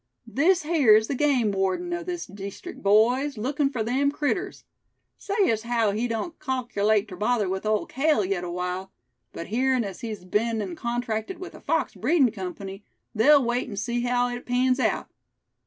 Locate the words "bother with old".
7.15-7.87